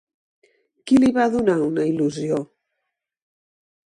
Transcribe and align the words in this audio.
Qui 0.91 0.95
li 1.03 1.09
va 1.17 1.27
donar 1.35 1.57
una 1.65 1.85
il·lusió? 1.91 2.39